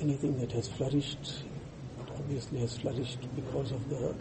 anything 0.00 0.38
that 0.38 0.52
has 0.52 0.68
flourished, 0.68 1.44
it 2.00 2.10
obviously 2.16 2.60
has 2.60 2.78
flourished 2.78 3.28
because 3.36 3.70
of 3.72 3.88
the 3.90 4.14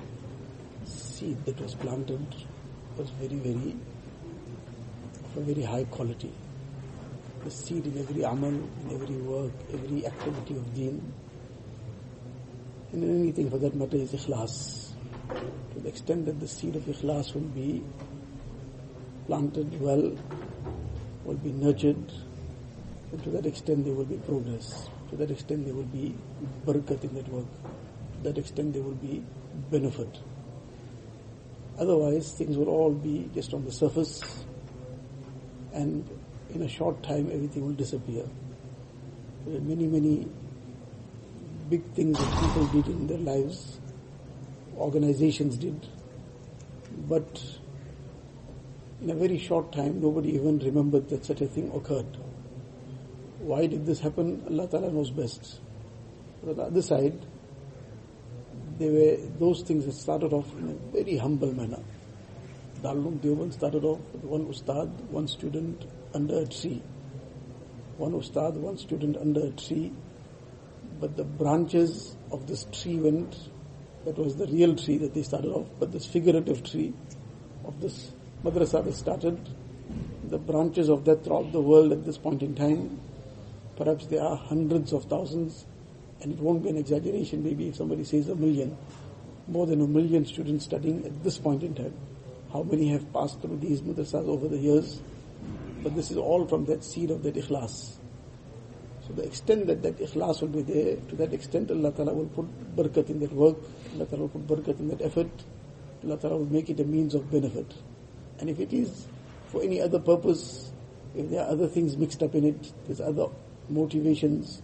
seed 0.86 1.44
that 1.46 1.59
was 1.62 1.75
planted 1.75 2.25
was 2.98 3.09
very, 3.12 3.40
very, 3.40 3.75
of 5.23 5.37
a 5.37 5.42
very 5.42 5.63
high 5.63 5.85
quality. 5.85 6.33
The 7.45 7.51
seed 7.51 7.85
in 7.85 7.97
every 7.97 8.23
amal, 8.23 8.50
in 8.50 8.91
every 8.91 9.15
work, 9.15 9.54
every 9.71 10.05
activity 10.05 10.57
of 10.57 10.75
deen, 10.75 11.13
and 12.91 13.04
in 13.04 13.21
anything 13.21 13.50
for 13.50 13.57
that 13.59 13.75
matter 13.75 13.98
is 13.98 14.11
ikhlas. 14.11 14.91
To 15.73 15.80
the 15.80 15.89
extent 15.89 16.25
that 16.25 16.39
the 16.39 16.48
seed 16.48 16.75
of 16.75 16.84
ikhlas 16.84 17.34
will 17.34 17.41
be 17.41 17.84
planted 19.27 19.80
well, 19.80 20.18
will 21.23 21.38
be 21.38 21.52
nurtured, 21.52 22.11
and 23.12 23.23
to 23.23 23.30
that 23.32 23.46
extent 23.46 23.86
there 23.86 23.94
will 23.94 24.05
be 24.05 24.18
progress. 24.18 24.89
To 25.09 25.16
that 25.18 25.32
extent 25.32 25.66
there 25.66 25.73
will 25.73 25.84
be 25.84 26.16
barakat 26.66 27.04
in 27.04 27.16
that 27.16 27.28
work. 27.30 27.48
To 28.18 28.23
that 28.23 28.38
extent 28.38 28.73
there 28.73 28.84
will 28.84 28.91
be 28.91 29.23
benefit. 29.72 30.20
Otherwise 31.80 32.34
things 32.34 32.58
will 32.58 32.70
all 32.70 32.91
be 32.91 33.30
just 33.34 33.54
on 33.54 33.66
the 33.66 33.72
surface 33.72 34.45
and 35.73 36.08
in 36.54 36.62
a 36.63 36.68
short 36.68 37.02
time 37.04 37.30
everything 37.32 37.66
will 37.66 37.73
disappear. 37.73 38.26
There 39.46 39.57
are 39.57 39.62
many, 39.62 39.88
many 39.88 40.27
big 41.70 41.84
things 41.94 42.18
that 42.18 42.41
people 42.41 42.66
did 42.68 42.88
in 42.88 43.07
their 43.07 43.18
lives, 43.18 43.80
organizations 44.77 45.57
did, 45.57 45.88
but 47.07 47.44
in 49.02 49.10
a 49.10 49.16
very 49.16 49.38
short 49.38 49.71
time 49.71 50.02
nobody 50.02 50.35
even 50.35 50.60
remembered 50.60 51.10
that 51.10 51.26
such 51.26 51.41
a 51.41 51.48
thing 51.48 51.71
occurred. 51.73 52.18
Why 53.39 53.67
did 53.67 53.85
this 53.85 53.99
happen? 53.99 54.43
Allah 54.49 54.67
Ta'ala 54.67 54.91
knows 54.91 55.11
best. 55.11 55.59
But 56.43 56.52
on 56.52 56.57
the 56.57 56.63
other 56.63 56.81
side, 56.81 57.25
they 58.77 58.89
were 58.89 59.17
those 59.39 59.62
things 59.63 59.85
that 59.85 59.93
started 59.93 60.34
off 60.34 60.51
in 60.57 60.70
a 60.70 60.93
very 60.93 61.18
humble 61.18 61.54
manner. 61.54 61.81
Darul 62.81 63.20
Deoband 63.20 63.54
started 63.54 63.84
off 63.84 63.99
with 64.13 64.23
one 64.23 64.47
ustad, 64.47 64.89
one 65.11 65.27
student 65.27 65.85
under 66.13 66.39
a 66.39 66.45
tree. 66.45 66.81
One 67.97 68.13
ustad, 68.13 68.55
one 68.55 68.77
student 68.77 69.17
under 69.17 69.47
a 69.47 69.51
tree. 69.51 69.91
But 70.99 71.17
the 71.17 71.25
branches 71.25 72.15
of 72.31 72.47
this 72.47 72.65
tree 72.71 72.97
went, 72.97 73.49
that 74.05 74.17
was 74.17 74.35
the 74.35 74.47
real 74.47 74.75
tree 74.75 74.97
that 74.97 75.13
they 75.13 75.23
started 75.23 75.51
off, 75.51 75.67
but 75.79 75.91
this 75.91 76.05
figurative 76.05 76.63
tree 76.63 76.93
of 77.65 77.79
this 77.81 78.11
madrasa 78.43 78.83
they 78.83 78.91
started, 78.91 79.37
the 80.29 80.37
branches 80.37 80.89
of 80.89 81.05
that 81.05 81.23
throughout 81.23 81.51
the 81.51 81.61
world 81.61 81.91
at 81.91 82.05
this 82.05 82.17
point 82.17 82.41
in 82.43 82.55
time, 82.55 82.99
perhaps 83.80 84.05
there 84.08 84.22
are 84.22 84.35
hundreds 84.35 84.91
of 84.91 85.05
thousands, 85.05 85.66
and 86.22 86.33
it 86.33 86.39
won't 86.39 86.61
be 86.61 86.69
an 86.69 86.77
exaggeration 86.77 87.41
maybe 87.41 87.69
if 87.69 87.77
somebody 87.77 88.03
says 88.03 88.27
a 88.27 88.36
million, 88.36 88.77
more 89.47 89.66
than 89.66 89.81
a 89.81 89.88
million 89.88 90.25
students 90.25 90.66
studying 90.66 91.03
at 91.05 91.23
this 91.23 91.38
point 91.38 91.63
in 91.63 91.73
time. 91.73 91.94
How 92.52 92.61
many 92.63 92.89
have 92.89 93.11
passed 93.13 93.41
through 93.41 93.58
these 93.58 93.81
madrasas 93.81 94.27
over 94.27 94.47
the 94.49 94.58
years? 94.58 94.99
But 95.81 95.95
this 95.95 96.11
is 96.11 96.17
all 96.17 96.45
from 96.45 96.66
that 96.66 96.83
seed 96.83 97.09
of 97.09 97.23
that 97.23 97.36
ikhlas. 97.36 97.95
So 99.08 99.13
the 99.13 99.23
extent 99.23 99.67
that 99.67 99.81
that 99.81 99.97
ikhlas 99.97 100.41
will 100.41 100.49
be 100.49 100.61
there, 100.61 100.97
to 100.97 101.16
that 101.16 101.33
extent 101.33 101.71
Allah 101.71 101.91
Ta'ala 101.93 102.14
will 102.14 102.27
put 102.27 102.75
barakat 102.75 103.09
in 103.09 103.19
that 103.21 103.31
work, 103.31 103.55
Allah 103.95 104.05
Ta'ala 104.05 104.23
will 104.23 104.30
put 104.30 104.45
barakat 104.45 104.80
in 104.80 104.89
that 104.89 105.02
effort, 105.02 105.31
Allah 106.03 106.17
Ta'ala 106.17 106.38
will 106.38 106.52
make 106.52 106.69
it 106.69 106.80
a 106.81 106.83
means 106.83 107.16
of 107.16 107.31
benefit. 107.31 107.73
And 108.39 108.49
if 108.49 108.59
it 108.59 108.73
is 108.73 109.08
for 109.47 109.64
any 109.64 109.81
other 109.81 109.99
purpose, 109.99 110.71
if 111.16 111.30
there 111.30 111.43
are 111.43 111.49
other 111.49 111.67
things 111.67 111.97
mixed 111.97 112.21
up 112.21 112.36
in 112.36 112.43
it, 112.43 112.73
there's 112.86 113.02
other 113.02 113.27
motivations, 113.68 114.62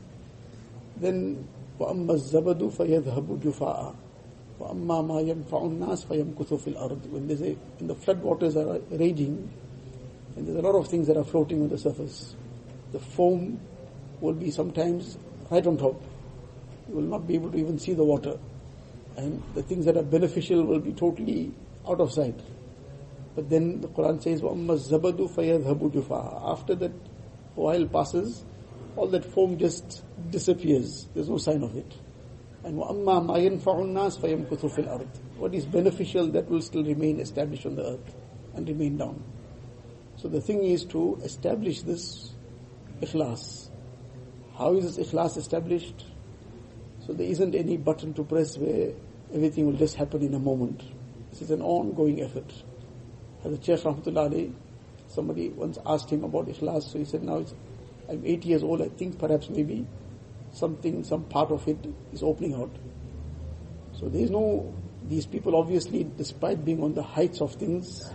then 0.97 1.47
وَأَمَّا 1.79 2.13
الزَّبَدُ 2.13 2.69
فَيَذْهَبُ 2.69 3.41
جُفَاءً 3.41 3.95
وَأَمَّا 4.61 5.01
مَا 5.01 5.21
يَنْفَعُ 5.21 5.63
النَّاسِ 5.65 6.05
فَيَمْكُثُ 6.05 6.61
فِي 6.61 6.77
الْأَرْضِ 6.77 7.11
When 7.11 7.27
there's 7.27 7.41
a, 7.41 7.55
when 7.79 7.89
the 7.89 7.95
flood 7.95 8.23
waters 8.23 8.57
are 8.57 8.79
raging, 8.91 9.51
and 10.37 10.47
there's 10.47 10.59
a 10.59 10.61
lot 10.61 10.75
of 10.75 10.89
things 10.89 11.07
that 11.07 11.17
are 11.17 11.25
floating 11.25 11.63
on 11.63 11.69
the 11.69 11.79
surface, 11.79 12.37
the 12.93 12.99
foam 12.99 13.59
will 14.21 14.35
be 14.35 14.51
sometimes 14.51 15.17
right 15.51 15.67
on 15.67 15.79
top. 15.79 16.01
You 16.89 16.97
will 16.97 17.03
not 17.03 17.27
be 17.27 17.35
able 17.35 17.51
to 17.53 17.59
even 17.59 17.79
see 17.79 17.95
the 17.95 18.05
water. 18.05 18.39
And 19.17 19.43
the 19.55 19.63
things 19.63 19.87
that 19.87 19.97
are 19.97 20.03
beneficial 20.03 20.63
will 20.65 20.81
be 20.81 20.93
totally 20.93 21.53
out 21.89 22.01
of 22.01 22.13
sight. 22.13 22.39
But 23.35 23.49
then 23.49 23.81
the 23.81 23.89
Quran 23.89 24.23
says, 24.23 24.43
وَأَمَّا 24.43 25.01
الزَّبَدُ 25.01 25.31
فَيَذْهَبُ 25.31 25.93
جُفَاءً 25.93 26.51
After 26.51 26.75
that 26.75 26.93
while 27.55 27.87
passes, 27.87 28.45
all 28.96 29.08
that 29.08 29.26
foam 29.26 29.58
just 29.58 30.04
disappears. 30.30 31.08
There's 31.14 31.30
no 31.30 31.38
sign 31.38 31.64
of 31.64 31.76
it. 31.76 31.92
And 32.64 32.78
وَأَمَّا 32.78 33.28
مَا 33.28 33.38
يَنْفَعُ 33.38 33.64
النَّاسِ 33.64 34.20
فَيَمْكُثُ 34.20 34.76
فِي 34.76 35.08
What 35.38 35.54
is 35.54 35.66
beneficial, 35.66 36.28
that 36.32 36.50
will 36.50 36.62
still 36.62 36.84
remain 36.84 37.20
established 37.20 37.66
on 37.66 37.76
the 37.76 37.86
earth 37.86 38.16
and 38.56 38.68
remain 38.68 38.98
down. 38.98 39.24
So 40.18 40.30
the 40.30 40.42
thing 40.42 40.64
is 40.64 40.86
to 40.86 41.20
establish 41.24 41.82
this 41.84 42.34
ikhlas. 43.02 43.70
How 44.58 44.74
is 44.76 44.96
this 44.96 45.08
ikhlas 45.08 45.38
established? 45.38 46.06
So 47.06 47.14
there 47.14 47.28
isn't 47.28 47.54
any 47.54 47.78
button 47.78 48.14
to 48.16 48.24
press 48.24 48.58
where 48.58 48.94
everything 49.34 49.68
will 49.68 49.78
just 49.78 49.96
happen 49.96 50.24
in 50.24 50.34
a 50.34 50.40
moment. 50.40 50.82
This 51.30 51.44
is 51.44 51.52
an 51.52 51.62
ongoing 51.62 52.22
effort. 52.22 52.52
As 53.44 53.60
the 53.60 53.64
Sheikh 53.64 53.84
Rahmatullah 53.84 54.32
Alaih, 54.32 54.54
somebody 55.08 55.50
once 55.50 55.78
asked 55.86 56.10
him 56.10 56.24
about 56.24 56.48
ikhlas, 56.48 56.92
so 56.92 56.98
he 56.98 57.06
said 57.06 57.22
now 57.22 57.38
it's 57.38 57.54
I'm 58.10 58.22
80 58.26 58.48
years 58.48 58.64
old, 58.64 58.82
I 58.82 58.90
think 58.90 59.20
perhaps 59.20 59.50
maybe 59.50 59.86
something, 60.52 61.04
some 61.04 61.24
part 61.24 61.52
of 61.52 61.68
it 61.68 61.78
is 62.14 62.24
opening 62.24 62.54
out. 62.54 62.76
So 63.94 64.10
there 64.10 64.22
is 64.22 64.32
no, 64.32 64.74
these 65.08 65.26
people 65.26 65.56
obviously, 65.56 66.04
despite 66.18 66.64
being 66.64 66.84
on 66.84 66.94
the 66.94 67.04
heights 67.04 67.42
of 67.42 67.54
things, 67.56 68.12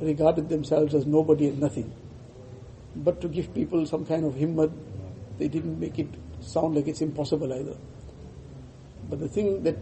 regarded 0.00 0.48
themselves 0.48 0.94
as 0.94 1.06
nobody 1.06 1.48
and 1.48 1.60
nothing. 1.60 1.92
But 2.94 3.20
to 3.20 3.28
give 3.28 3.52
people 3.54 3.86
some 3.86 4.06
kind 4.06 4.24
of 4.24 4.34
himmat, 4.34 4.72
they 5.38 5.48
didn't 5.48 5.78
make 5.78 5.98
it 5.98 6.08
sound 6.40 6.74
like 6.74 6.88
it's 6.88 7.00
impossible 7.00 7.52
either. 7.52 7.76
But 9.08 9.20
the 9.20 9.28
thing 9.28 9.62
that 9.64 9.76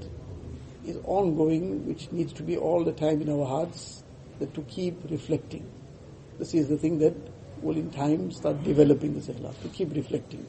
is 0.84 0.98
ongoing, 1.04 1.86
which 1.86 2.10
needs 2.12 2.32
to 2.34 2.42
be 2.42 2.56
all 2.56 2.84
the 2.84 2.92
time 2.92 3.22
in 3.22 3.30
our 3.30 3.46
hearts, 3.46 4.02
that 4.38 4.52
to 4.54 4.62
keep 4.62 4.98
reflecting. 5.10 5.70
This 6.38 6.54
is 6.54 6.68
the 6.68 6.76
thing 6.76 6.98
that 6.98 7.14
will 7.64 7.76
in 7.76 7.90
time 7.90 8.30
start 8.30 8.62
developing 8.62 9.14
this 9.14 9.26
ikhlas, 9.26 9.60
to 9.62 9.68
keep 9.68 9.94
reflecting. 9.94 10.46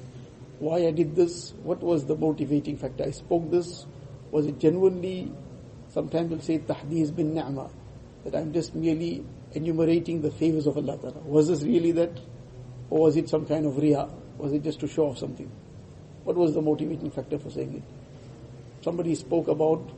Why 0.60 0.88
I 0.88 0.92
did 0.92 1.16
this? 1.16 1.54
What 1.64 1.82
was 1.82 2.06
the 2.06 2.16
motivating 2.16 2.78
factor? 2.78 3.06
I 3.06 3.12
spoke 3.12 3.50
this. 3.50 3.86
Was 4.32 4.46
it 4.46 4.60
genuinely, 4.60 5.32
sometimes 5.90 6.30
we'll 6.30 6.42
say 6.42 6.60
tahdis 6.60 7.16
bin 7.16 7.34
ni'mah, 7.34 7.70
that 8.26 8.36
I'm 8.36 8.54
just 8.54 8.76
merely 8.76 9.24
enumerating 9.54 10.22
the 10.22 10.32
favors 10.32 10.68
of 10.68 10.78
Allah 10.78 10.98
Ta'ala. 10.98 11.20
Was 11.26 11.48
this 11.48 11.64
really 11.64 11.92
that? 11.94 12.20
Or 12.90 13.02
was 13.02 13.18
it 13.18 13.30
some 13.30 13.46
kind 13.46 13.66
of 13.66 13.78
riya? 13.78 14.10
Was 14.38 14.54
it 14.54 14.64
just 14.64 14.80
to 14.82 14.88
show 14.88 15.08
off 15.08 15.18
something? 15.18 15.50
What 16.24 16.36
was 16.36 16.54
the 16.54 16.62
motivating 16.62 17.12
factor 17.12 17.40
for 17.40 17.50
saying 17.50 17.76
it? 17.76 17.84
Somebody 18.84 19.16
spoke 19.16 19.48
about 19.48 19.90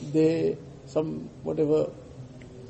their, 0.00 0.56
some, 0.86 1.30
whatever 1.42 1.90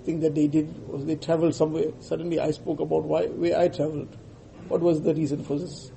thing 0.05 0.21
that 0.21 0.35
they 0.35 0.47
did, 0.47 0.87
was 0.89 1.05
they 1.05 1.17
traveled 1.17 1.55
somewhere. 1.55 1.93
Suddenly 2.01 2.41
I 2.41 2.51
spoke 2.51 2.81
about 2.81 3.05
why, 3.05 3.27
where 3.27 3.59
I 3.59 3.69
traveled. 3.69 4.17
What 4.69 4.81
was 4.81 5.03
the 5.03 5.15
reason 5.15 5.45
for 5.45 5.59
this? 5.59 5.91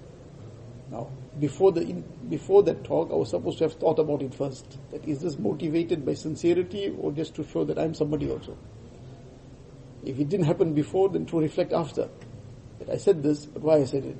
Now, 0.91 1.09
before 1.39 1.71
the, 1.71 1.83
before 2.29 2.63
that 2.63 2.83
talk, 2.83 3.11
I 3.11 3.15
was 3.15 3.29
supposed 3.29 3.57
to 3.59 3.65
have 3.65 3.73
thought 3.73 3.99
about 3.99 4.21
it 4.21 4.33
first. 4.33 4.77
That 4.91 5.05
is 5.05 5.19
this 5.19 5.37
motivated 5.37 6.05
by 6.05 6.13
sincerity 6.13 6.95
or 6.97 7.11
just 7.11 7.35
to 7.35 7.43
show 7.43 7.63
that 7.65 7.77
I'm 7.77 7.93
somebody 7.93 8.31
also? 8.31 8.57
If 10.03 10.19
it 10.19 10.29
didn't 10.29 10.45
happen 10.45 10.73
before, 10.73 11.09
then 11.09 11.25
to 11.27 11.39
reflect 11.39 11.73
after. 11.73 12.09
That 12.79 12.89
I 12.89 12.97
said 12.97 13.23
this, 13.23 13.45
but 13.45 13.61
why 13.61 13.77
I 13.77 13.85
said 13.85 14.05
it? 14.05 14.17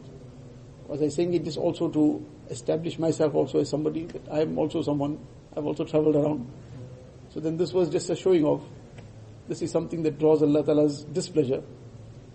Was 0.87 1.01
I 1.01 1.07
saying 1.09 1.33
it 1.33 1.43
just 1.43 1.57
also 1.57 1.89
to 1.89 2.25
establish 2.49 2.97
myself 2.97 3.35
also 3.35 3.59
as 3.59 3.69
somebody, 3.69 4.05
that 4.05 4.27
I 4.31 4.41
am 4.41 4.57
also 4.57 4.81
someone, 4.81 5.19
I've 5.55 5.66
also 5.66 5.85
traveled 5.85 6.16
around. 6.16 6.51
So 7.29 7.40
then 7.40 7.57
this 7.57 7.73
was 7.73 7.90
just 7.90 8.09
a 8.09 8.16
showing 8.16 8.45
of, 8.45 8.63
this 9.47 9.61
is 9.61 9.72
something 9.72 10.03
that 10.03 10.20
draws 10.20 10.41
Allah 10.41 10.64
Ta'ala's 10.64 11.03
displeasure. 11.03 11.64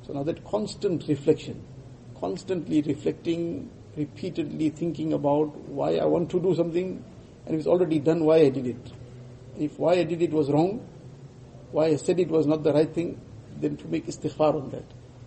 So 0.07 0.13
now 0.13 0.23
that 0.25 0.45
constant 0.45 1.07
reflection, 1.09 1.63
constantly 2.19 2.83
reflecting, 2.83 3.71
repeatedly 3.97 4.71
thinking 4.71 5.13
about 5.13 5.57
why 5.69 5.97
I 5.97 6.05
want 6.05 6.31
to 6.31 6.41
do 6.41 6.55
something, 6.55 7.05
and 7.47 7.55
if 7.55 7.61
it's 7.61 7.69
already 7.69 7.99
done, 7.99 8.25
why 8.25 8.37
I 8.39 8.49
did 8.49 8.67
it. 8.67 8.93
If 9.59 9.79
why 9.79 9.95
I 9.95 10.05
did 10.05 10.23
it 10.23 10.31
was 10.31 10.51
wrong, 10.51 10.87
why 11.71 11.87
I 11.87 11.97
said 11.97 12.19
it 12.19 12.29
was 12.29 12.47
not 12.47 12.63
the 12.63 12.73
right 12.73 12.93
thing, 12.93 13.21
then 13.61 13.77
to 13.77 13.89
make 13.89 14.07
istighfar 14.07 14.55
on 14.55 14.71
that. 14.71 14.85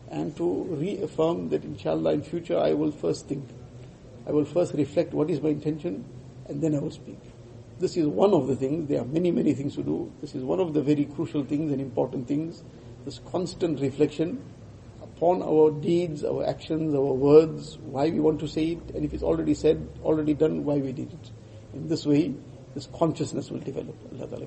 And 0.09 0.35
to 0.37 0.63
reaffirm 0.63 1.49
that 1.49 1.63
inshallah 1.63 2.13
in 2.13 2.23
future 2.23 2.57
I 2.57 2.73
will 2.73 2.91
first 2.91 3.27
think. 3.27 3.47
I 4.27 4.31
will 4.31 4.45
first 4.45 4.73
reflect 4.73 5.13
what 5.13 5.29
is 5.29 5.41
my 5.41 5.49
intention 5.49 6.05
and 6.47 6.61
then 6.61 6.75
I 6.75 6.79
will 6.79 6.91
speak. 6.91 7.19
This 7.77 7.97
is 7.97 8.07
one 8.07 8.33
of 8.33 8.47
the 8.47 8.55
things, 8.55 8.87
there 8.87 9.01
are 9.01 9.05
many, 9.05 9.31
many 9.31 9.53
things 9.53 9.75
to 9.75 9.83
do. 9.83 10.11
This 10.21 10.33
is 10.33 10.43
one 10.43 10.61
of 10.61 10.73
the 10.73 10.81
very 10.81 11.05
crucial 11.05 11.43
things 11.43 11.71
and 11.71 11.81
important 11.81 12.27
things. 12.27 12.63
This 13.03 13.19
constant 13.29 13.81
reflection 13.81 14.41
upon 15.01 15.41
our 15.43 15.71
deeds, 15.71 16.23
our 16.23 16.45
actions, 16.45 16.95
our 16.95 17.01
words, 17.01 17.77
why 17.79 18.09
we 18.09 18.19
want 18.19 18.39
to 18.39 18.47
say 18.47 18.71
it, 18.71 18.95
and 18.95 19.03
if 19.03 19.13
it's 19.13 19.23
already 19.23 19.53
said, 19.53 19.87
already 20.03 20.33
done, 20.33 20.63
why 20.63 20.77
we 20.77 20.93
did 20.93 21.11
it. 21.11 21.31
In 21.73 21.89
this 21.89 22.05
way, 22.05 22.33
this 22.73 22.87
consciousness 22.97 23.51
will 23.51 23.59
develop. 23.59 23.95
Allah 24.13 24.27
Ta'ala. 24.27 24.45